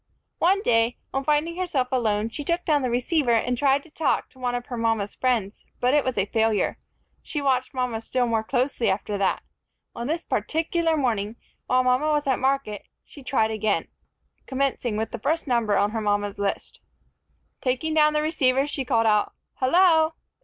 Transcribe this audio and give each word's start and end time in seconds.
One 0.39 0.63
day, 0.63 0.97
on 1.13 1.23
finding 1.23 1.57
herself 1.57 1.89
alone, 1.91 2.29
she 2.29 2.43
took 2.43 2.65
down 2.65 2.81
the 2.81 2.89
receiver 2.89 3.33
and 3.33 3.55
tried 3.55 3.83
to 3.83 3.91
talk 3.91 4.31
to 4.31 4.39
one 4.39 4.55
of 4.55 4.65
her 4.65 4.75
mama's 4.75 5.13
friends, 5.13 5.63
but 5.79 5.93
it 5.93 6.03
was 6.03 6.17
a 6.17 6.25
failure. 6.25 6.79
She 7.21 7.39
watched 7.39 7.71
mama 7.75 8.01
still 8.01 8.25
more 8.25 8.43
closely 8.43 8.89
after 8.89 9.19
that. 9.19 9.43
On 9.95 10.07
this 10.07 10.25
particular 10.25 10.97
morning, 10.97 11.35
while 11.67 11.83
mama 11.83 12.09
was 12.09 12.25
at 12.25 12.39
market, 12.39 12.87
she 13.03 13.21
tried 13.21 13.51
again, 13.51 13.89
commencing 14.47 14.97
with 14.97 15.11
the 15.11 15.19
first 15.19 15.45
number 15.45 15.77
on 15.77 15.91
her 15.91 16.01
mama's 16.01 16.39
list. 16.39 16.79
Taking 17.61 17.93
down 17.93 18.13
the 18.13 18.23
receiver, 18.23 18.65
she 18.65 18.83
called 18.83 19.05
out, 19.05 19.33
"Hullo!" 19.59 20.13